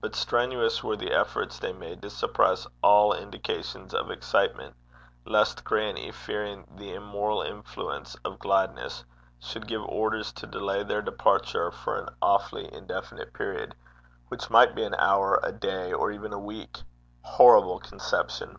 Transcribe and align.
But 0.00 0.16
strenuous 0.16 0.82
were 0.82 0.96
the 0.96 1.12
efforts 1.12 1.56
they 1.56 1.72
made 1.72 2.02
to 2.02 2.10
suppress 2.10 2.66
all 2.82 3.12
indications 3.12 3.94
of 3.94 4.10
excitement, 4.10 4.74
lest 5.24 5.62
grannie, 5.62 6.10
fearing 6.10 6.66
the 6.74 6.94
immoral 6.94 7.42
influence 7.42 8.16
of 8.24 8.40
gladness, 8.40 9.04
should 9.38 9.68
give 9.68 9.84
orders 9.84 10.32
to 10.32 10.48
delay 10.48 10.82
their 10.82 11.00
departure 11.00 11.70
for 11.70 11.96
an 11.96 12.08
awfully 12.20 12.74
indefinite 12.74 13.32
period, 13.32 13.76
which 14.26 14.50
might 14.50 14.74
be 14.74 14.82
an 14.82 14.96
hour, 14.96 15.38
a 15.44 15.52
day, 15.52 15.92
or 15.92 16.10
even 16.10 16.32
a 16.32 16.40
week. 16.40 16.82
Horrible 17.22 17.78
conception! 17.78 18.56